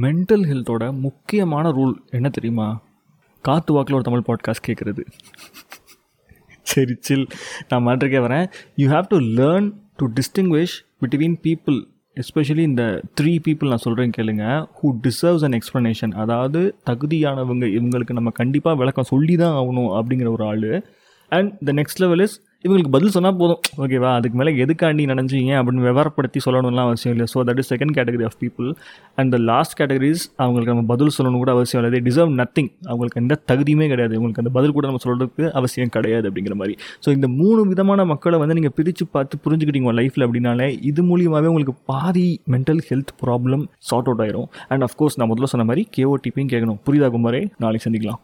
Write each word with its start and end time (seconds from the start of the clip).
Mental 0.00 0.42
ஹெல்த்தோட 0.42 0.98
முக்கியமான 0.98 1.70
rule 1.70 1.92
என்ன 2.10 2.28
தெரியுமா? 2.28 2.82
காத்து 3.42 3.72
வாக்கில் 3.72 3.94
ஒரு 3.94 4.04
தமிழ் 4.04 4.22
பாட்காஸ்ட் 4.26 4.66
கேட்குறது 4.66 5.04
சரி 6.62 6.96
சில் 7.00 7.26
நான் 7.68 7.86
மாட்டிருக்கே 7.86 8.22
வரேன் 8.24 8.52
you 8.76 8.88
have 8.90 9.04
to 9.08 9.18
learn 9.18 9.72
to 9.96 10.06
distinguish 10.06 10.76
between 11.00 11.34
people 11.42 11.84
especially 12.16 12.58
இந்த 12.58 13.02
த்ரீ 13.20 13.38
பீப்புள் 13.48 13.68
நான் 13.68 13.76
சொல்கிறேன் 13.76 14.10
கேளுங்க 14.16 14.66
ஹூ 14.82 14.98
டிசர்வ்ஸ் 15.02 15.44
அன் 15.44 15.60
எக்ஸ்ப்ளனேஷன் 15.62 16.12
அதாவது 16.12 16.76
தகுதியானவங்க 16.90 17.66
இவங்களுக்கு 17.66 18.12
நம்ம 18.12 18.30
கண்டிப்பாக 18.30 18.76
விளக்கம் 18.76 19.04
சொல்லி 19.04 19.36
தான் 19.36 19.64
ஆகணும் 19.64 20.02
அப்படிங்கிற 20.02 20.28
ஒரு 20.28 20.44
ஆள். 20.44 20.84
And 21.28 21.58
the 21.64 21.72
next 21.72 21.96
level 21.96 22.20
is 22.20 22.42
இவங்களுக்கு 22.66 22.92
பதில் 22.94 23.12
சொன்னால் 23.14 23.38
போதும். 23.40 23.58
ஓகேவா 23.84 24.10
அதுக்கு 24.18 24.36
மேலே 24.40 24.52
எதுக்காண்டி 24.64 25.04
நினைஞ்சிங்க 25.10 25.52
அப்படின்னு 25.60 25.82
விவரப்படுத்தி 25.88 26.38
சொல்லணும்லாம் 26.44 26.88
அவசியம் 26.90 27.14
இல்லை. 27.14 27.26
So 27.32 27.38
that 27.48 27.60
is 27.62 27.70
second 27.72 27.92
category 27.96 28.24
of 28.28 28.38
people 28.42 28.68
and 29.20 29.30
the 29.34 29.38
last 29.50 29.74
categories 29.80 30.22
அவங்களுக்கு 30.42 30.72
நம்ம 30.72 30.84
பதில் 30.92 31.12
சொல்லணும் 31.16 31.42
கூட 31.42 31.52
அவசியம் 31.56 31.80
இல்லை. 31.82 32.00
டிசர்வ் 32.08 32.32
நத்திங் 32.40 32.70
அவங்களுக்கு 32.90 33.20
எந்த 33.22 33.38
தகுதியுமே 33.50 33.88
கிடையாது. 33.92 34.14
உங்களுக்கு 34.20 34.42
அந்த 34.44 34.52
பதில் 34.58 34.74
கூட 34.76 34.84
நம்ம 34.90 35.02
சொல்கிறதுக்கு 35.06 35.44
அவசியம் 35.60 35.92
கிடையாது 35.96 36.26
அப்படிங்கிற 36.30 36.56
மாதிரி. 36.62 36.76
ஸோ 37.06 37.10
இந்த 37.16 37.28
மூணு 37.40 37.60
விதமான 37.72 38.06
மக்களை 38.12 38.38
வந்து 38.44 38.56
நீங்கள் 38.60 38.76
பிரித்து 38.78 39.06
பார்த்து 39.16 39.42
புரிஞ்சுக்கிட்டீங்க 39.46 39.88
உங்கள் 39.88 40.00
லைஃப்பில் 40.02 40.26
அப்படின்னாலே 40.28 40.70
இது 40.90 41.02
மூலியமாகவே 41.10 41.50
உங்களுக்கு 41.54 41.76
பாதி 41.92 42.26
mental 42.54 42.82
health 42.90 43.14
problem 43.24 43.64
sort 43.90 44.10
out 44.10 44.24
ஆயிரும். 44.26 44.48
அண்ட் 44.72 44.86
அஃப்கோர்ஸ் 44.88 45.18
நான் 45.20 45.30
முதல்ல 45.32 45.50
சொன்ன 45.54 45.66
மாதிரி 45.70 45.84
கேஓடிபியும் 45.98 46.52
கேட்கணும் 46.54 46.80
புரியுதா 46.88 47.10
குமாரே? 47.16 47.42
நாளைக்கு 47.64 47.86
சந்திக்கலாம். 47.88 48.22